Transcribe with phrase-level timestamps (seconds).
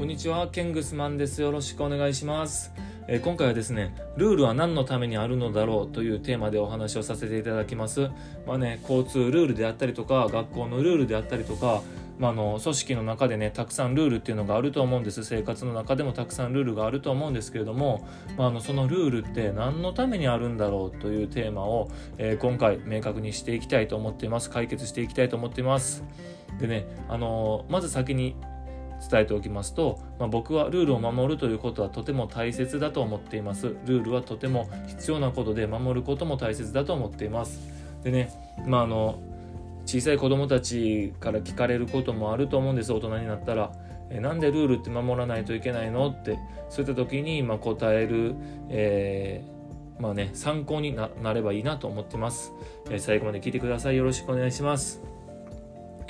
[0.00, 1.42] こんにちは、ケングスマンです。
[1.42, 2.72] よろしくお願いします。
[3.06, 8.08] えー、今回はですね、ルールは何のためにあるのだろうというテーマでお話をさせていただきます。
[8.46, 11.82] まあね、交通ルールであったりとか、学校のルールであったりとか、
[12.18, 26.04] まあ、の組織の中でねたくさんルールっていうのがあると思うんです生活の中でもたくさんルールがあると思うんですけれども、まあ、あのそのルールって何のためにあるんだろうというテーマを、えー、今回明確にしていきたいと思っています解決していきたいと思っています
[26.60, 28.36] でねあのまず先に
[29.08, 33.76] 伝えておきますと、まあ、僕はルールを守るということはとても大切だと思っています。
[33.86, 37.60] ルールはとても必要なことで守ることも大切だと思っています。
[38.04, 38.30] でね
[38.66, 39.18] まああの
[39.86, 42.92] 小さい子供たちから聞かれることもあると思うんです。
[42.92, 43.72] 大人になったら。
[44.12, 46.10] えなんでルールって守らないといけないの？
[46.10, 46.36] って
[46.68, 48.34] そういった時にま答える、
[48.68, 52.52] えー、まあね参考になればいいなと思ってます、
[52.90, 53.96] えー、最後まで聞いてください。
[53.96, 55.00] よろしくお願いします。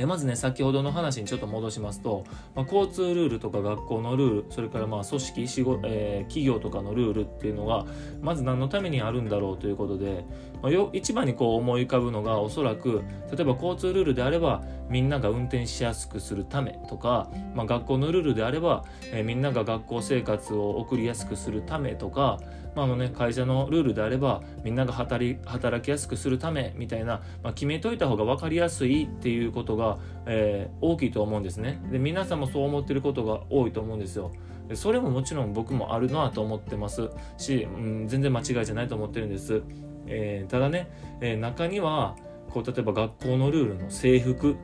[0.00, 7.84] えまずね先ほどの話にちょっと戻しますと、まあ、交通ルールとか学校のルールそれからまあ組織仕事、えー、企業とかのルールっていうのが
[8.22, 10.24] まず何のためにあるんだろうということで、
[10.62, 22.40] まあ、よ一番にこう思い浮かぶのがおそらく例えば交通ルールであればみんなが運転しやすくするためとか、まあ、学校のルールであれば、えー、みんなが学校生活を送りやすくするためとか
[22.74, 31.82] まあのね、会社のルールであればみんなが働きやすくするためみたいな、まあ、決めといた方が分かりやすいっていうことが、えー、大きいと思うんですね。
[31.90, 34.32] で皆さんもそう思ってることが多いと思うんですよ。
[34.68, 37.10] でそれももちろん僕もあるなと思ってます。
[37.38, 39.62] し、うん、全然間違いじゃないと思ってるんです、
[40.06, 40.90] えー、ただね、
[41.20, 42.16] えー、中には
[42.50, 44.56] こう例えば学校のルールの制服。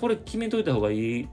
[0.00, 1.28] これ決めといた方がいいっ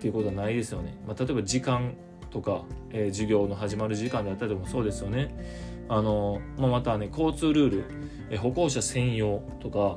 [0.00, 1.94] ていうことはないですよね、まあ、例えば時間。
[2.30, 5.34] とか、えー、授業の始まる時間であったりもそうですよね。
[5.88, 7.84] あのまあ、またね交通ルール、
[8.30, 9.96] えー、歩行者専用とか、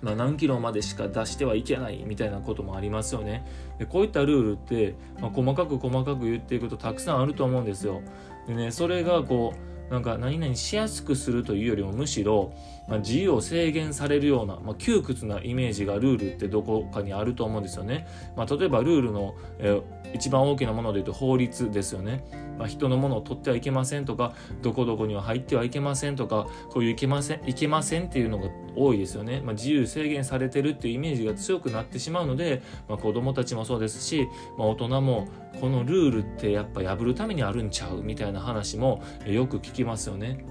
[0.00, 3.44] まあ、何キロまでしか出してはいけないみたいなこともありますよね。
[3.78, 8.02] でこういったルールって、まあ、細かく細かく言っていくとたくさんあると思うんですよ。
[8.46, 12.52] でねそれがこうなんか何々しやすくするというよりもむしろ、
[12.88, 18.06] まあ、自由を制限されるような、まあ、窮屈なイメージがルールってどこかにあると思うんですよね。
[18.36, 19.82] まあ、例えばルールの、えー、
[20.14, 22.24] 一番大きなもので言うと法律ですよね。
[22.58, 28.48] まあ、人のものを取ってはいけませんとかどこどこには入ってはいけませんとかこういういけませんいけませんっていうのが
[28.78, 29.40] 多いですよね。
[29.44, 35.28] まあ、自由制限されてるっていうイメージが強くなってしまうので、まあ、子供たちもそうですし、まあ、大人も
[35.60, 40.44] このルールってやっぱ破るためにあるんちゃうみたいな話もよく聞きますよね。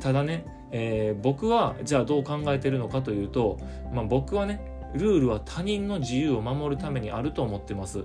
[0.00, 3.58] ただね、えー、僕はじゃあどう考えてるのかというと、
[3.92, 4.60] まあ、僕はね
[4.94, 8.04] ルールは他人の自由を守るためにあると思ってます。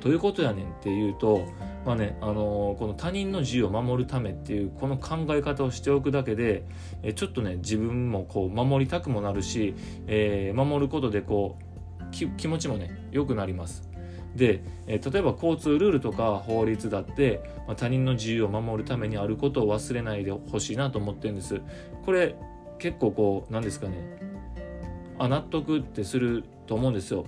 [0.00, 1.46] どういうことやねんっていうと、
[1.88, 6.64] まあねあの、この他人の自由を守るためっていうこの考え方をしておくだけで、
[7.02, 9.74] えちょっとね自分もこう守りたくもなるし、
[10.06, 13.88] えー、守ることでこう気持ちもね良くなります。
[14.36, 21.62] で、え例えば交通ルールとか法律だって、まあ、他人の自由を守るためにあることを忘れないでほしいなと思ってるんです。
[22.04, 22.34] これ
[22.78, 23.96] 結構こう何ですかね
[25.18, 27.24] あ納得ってすると思うんですよ。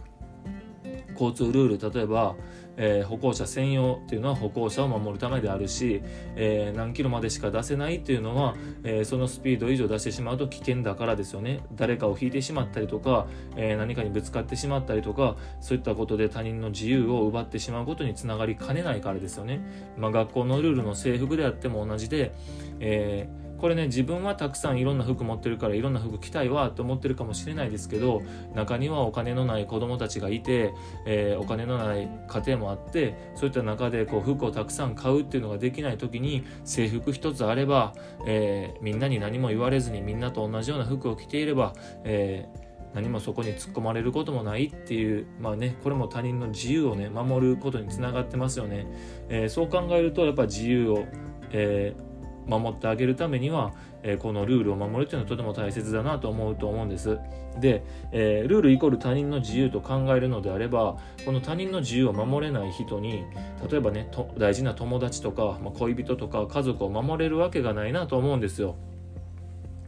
[1.19, 2.35] 交通ルール例えば、
[2.83, 6.03] えー、歩行者専用っていうのは歩行者を守るためであるし、
[6.35, 11.61] えー、何キロまでしか出せないっていうのは、えー、そのスピード以上出してしまうと危険だからですよね。
[11.75, 13.27] 誰かを引いてしまったりとか、
[13.57, 19.61] え何かにぶつかってしまったりとかそういったことで他人の自由を奪ってしまうことにつながりかねないからですよね、
[19.99, 22.33] まあ、学校のルールの制服であっても同じで、
[22.81, 28.23] えーこれね自分はたくさんいろんな服持ってるからいろんな服着たいわと思ってるかもしれないですけど
[28.55, 30.73] 中にはお金のない子供たちがいて、
[31.07, 37.95] えー、お金のない家庭もあってそういった中でこう服をたくさん買うっていうのができない時に制服一つあれば、
[38.27, 48.87] えー、みんなに何も言われずにみんなと同じような服を着ていれば、えー何もそこに突っ込まれることもないっていうまあねこれも他人の自由をね守ることにつながってますよね、
[49.29, 51.05] えー、そう考えるとやっぱ自由を、
[51.53, 52.10] えー
[52.47, 57.19] 守ってあげるためには、えー、このルールを守るというのはとても大切だなと思うと思うんです。
[57.59, 63.25] で、えー、ルールイコール他人の自由と考えるのであればこの他人の自由を守れない人に
[63.69, 68.77] 例えばね大事な友達とか、まあ、恋人とか家族を守れるわけがないなと思うんですよ。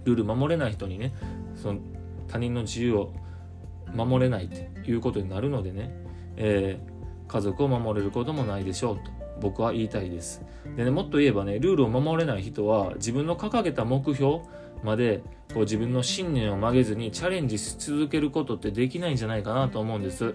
[0.05, 1.15] ルール守れない人にね
[1.55, 1.79] その
[2.27, 3.13] 他人の自由を
[3.95, 5.95] 守れないということになるのでね、
[6.37, 9.22] えー、家族を守れることもないでしょうと。
[9.43, 10.41] 僕は言いたいです。
[10.77, 14.41] でね、もっと言えばね、ルールを守れない人は自分の掲げた目標
[14.85, 15.23] まで
[15.53, 20.35] こう自分の信念を曲げずにチャレンジし続けることってできないんじゃないかなと思うんです。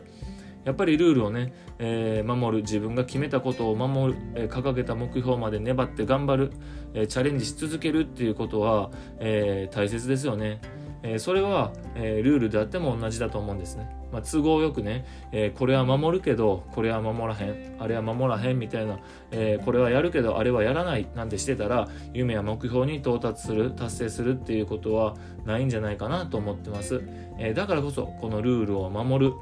[0.65, 6.51] やっぱりルールをね、えー、守る自分が決めたことを守る、えー、掲げた目標まで粘って頑張る、
[6.94, 10.60] えー、チャレンジし続けるっていうことは、え大切ですよね。
[11.03, 13.89] え、それは、え、ルールであっても同じだと思うんですね。
[14.12, 19.00] まあ、都合よくね、えー、これは守るけどこれは守らへんあれは守らへんみたいな、
[19.31, 25.15] えー、これはやるけどあれはやらないなんてしてたら夢や目標に到達する達成するっていうことは
[25.45, 27.01] ないんじゃないかなと思ってます、
[27.38, 29.33] えー、だからこそこのルールを守る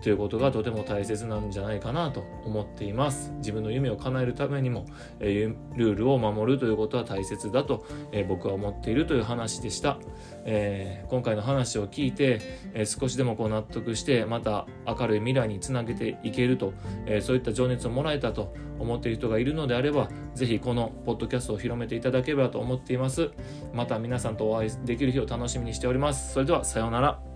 [0.00, 3.32] ということがとても大切なんじゃないかなと思っています。
[3.36, 4.86] 自分の夢を叶えるためにも、
[5.20, 9.98] えルールを守るということは大切だと、え僕は思っているという話でした、
[10.44, 12.40] え今回の話を聞いて、
[12.74, 16.72] え少しでもこう納得してまた明るい未来につなげていけると、
[17.06, 23.30] えー、そういった情熱をもらえたと思っている人がいるのであれば是非このポッドキャストを広めていただければと思っています。
[23.72, 26.32] また皆さんとお会いできる日を楽しみにしております。
[26.32, 27.33] それではさようなら。